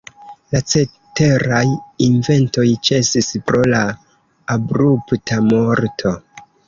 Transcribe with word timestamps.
La 0.53 0.59
ceteraj 0.71 1.59
inventoj 2.05 2.65
ĉesis 2.89 3.29
pro 3.51 3.61
la 3.75 3.83
abrupta 4.57 5.39
morto. 5.53 6.15